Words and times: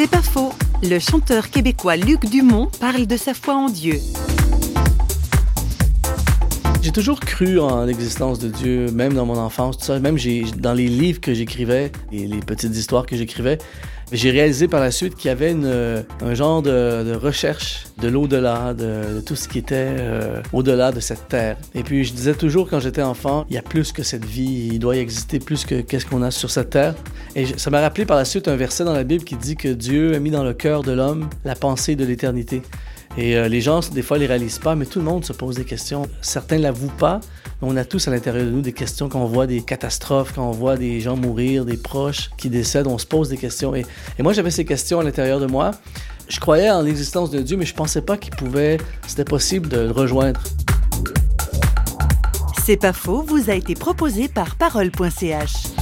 C'est 0.00 0.08
pas 0.08 0.22
faux. 0.22 0.52
Le 0.80 1.00
chanteur 1.00 1.50
québécois 1.50 1.96
Luc 1.96 2.24
Dumont 2.30 2.70
parle 2.78 3.08
de 3.08 3.16
sa 3.16 3.34
foi 3.34 3.56
en 3.56 3.68
Dieu. 3.68 3.98
J'ai 6.80 6.92
toujours 6.92 7.18
cru 7.18 7.58
en 7.58 7.84
l'existence 7.84 8.38
de 8.38 8.48
Dieu, 8.48 8.92
même 8.92 9.14
dans 9.14 9.26
mon 9.26 9.36
enfance, 9.36 9.76
tout 9.76 9.84
ça. 9.84 9.98
Même 9.98 10.16
dans 10.58 10.72
les 10.72 10.86
livres 10.86 11.20
que 11.20 11.34
j'écrivais 11.34 11.90
et 12.12 12.28
les 12.28 12.38
petites 12.38 12.76
histoires 12.76 13.06
que 13.06 13.16
j'écrivais, 13.16 13.58
j'ai 14.12 14.30
réalisé 14.30 14.68
par 14.68 14.80
la 14.80 14.90
suite 14.90 15.14
qu'il 15.14 15.28
y 15.28 15.32
avait 15.32 15.54
un 16.22 16.34
genre 16.34 16.62
de, 16.62 17.14
recherche 17.14 17.84
de 18.00 18.08
l'au-delà, 18.08 18.74
de, 18.74 19.20
tout 19.20 19.36
ce 19.36 19.48
qui 19.48 19.58
était 19.58 19.88
euh, 19.88 20.40
au-delà 20.52 20.92
de 20.92 21.00
cette 21.00 21.28
terre. 21.28 21.56
Et 21.74 21.82
puis 21.82 22.04
je 22.04 22.12
disais 22.12 22.34
toujours 22.34 22.68
quand 22.68 22.80
j'étais 22.80 23.02
enfant, 23.02 23.44
il 23.50 23.54
y 23.54 23.58
a 23.58 23.62
plus 23.62 23.92
que 23.92 24.02
cette 24.02 24.24
vie, 24.24 24.70
il 24.72 24.78
doit 24.78 24.96
y 24.96 25.00
exister 25.00 25.38
plus 25.38 25.64
que 25.64 25.80
qu'est-ce 25.80 26.06
qu'on 26.06 26.22
a 26.22 26.30
sur 26.30 26.50
cette 26.50 26.70
terre. 26.70 26.94
Et 27.34 27.46
ça 27.58 27.70
m'a 27.70 27.80
rappelé 27.80 28.06
par 28.06 28.16
la 28.16 28.24
suite 28.24 28.48
un 28.48 28.56
verset 28.56 28.84
dans 28.84 28.92
la 28.92 29.04
Bible 29.04 29.24
qui 29.24 29.36
dit 29.36 29.56
que 29.56 29.68
Dieu 29.68 30.14
a 30.14 30.18
mis 30.18 30.30
dans 30.30 30.44
le 30.44 30.54
cœur 30.54 30.82
de 30.82 30.92
l'homme 30.92 31.28
la 31.44 31.54
pensée 31.54 31.96
de 31.96 32.04
l'éternité. 32.04 32.62
Et 33.16 33.36
euh, 33.36 33.48
les 33.48 33.60
gens, 33.60 33.80
des 33.92 34.02
fois, 34.02 34.16
ne 34.16 34.22
les 34.22 34.26
réalisent 34.26 34.60
pas, 34.60 34.74
mais 34.74 34.86
tout 34.86 34.98
le 34.98 35.04
monde 35.04 35.24
se 35.24 35.32
pose 35.32 35.56
des 35.56 35.64
questions. 35.64 36.08
Certains 36.20 36.58
ne 36.58 36.62
l'avouent 36.62 36.92
pas, 36.98 37.20
on 37.60 37.76
a 37.76 37.84
tous 37.84 38.06
à 38.06 38.10
l'intérieur 38.10 38.46
de 38.46 38.50
nous 38.50 38.60
des 38.60 38.72
questions 38.72 39.08
quand 39.08 39.20
on 39.20 39.26
voit 39.26 39.46
des 39.46 39.62
catastrophes, 39.62 40.32
quand 40.34 40.48
on 40.48 40.52
voit 40.52 40.76
des 40.76 41.00
gens 41.00 41.16
mourir, 41.16 41.64
des 41.64 41.76
proches 41.76 42.30
qui 42.36 42.48
décèdent, 42.48 42.86
on 42.86 42.98
se 42.98 43.06
pose 43.06 43.28
des 43.28 43.36
questions. 43.36 43.74
Et, 43.74 43.84
moi, 44.20 44.32
j'avais 44.32 44.50
ces 44.50 44.64
questions 44.64 45.00
à 45.00 45.02
l'intérieur 45.02 45.40
de 45.40 45.46
moi. 45.46 45.72
Je 46.28 46.38
croyais 46.38 46.70
en 46.70 46.82
l'existence 46.82 47.30
de 47.30 47.40
Dieu, 47.40 47.56
mais 47.56 47.64
je 47.64 47.74
pensais 47.74 48.02
pas 48.02 48.16
qu'il 48.16 48.34
pouvait, 48.36 48.78
c'était 49.06 49.24
possible 49.24 49.68
de 49.68 49.78
le 49.78 49.90
rejoindre. 49.90 50.40
C'est 52.64 52.76
pas 52.76 52.92
faux, 52.92 53.22
vous 53.22 53.50
a 53.50 53.54
été 53.54 53.74
proposé 53.74 54.28
par 54.28 54.56
parole.ch. 54.56 55.77